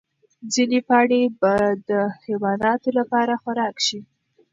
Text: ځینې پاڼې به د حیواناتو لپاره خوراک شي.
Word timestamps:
ځینې 0.53 0.79
پاڼې 0.87 1.21
به 1.39 1.53
د 1.89 1.91
حیواناتو 2.23 2.89
لپاره 2.99 3.33
خوراک 3.43 3.75
شي. 3.87 3.99